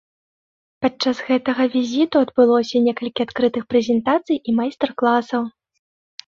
[0.85, 5.47] Падчас гэтага візіту адбылося некалькі адкрытых прэзентацый і майстар-класаў.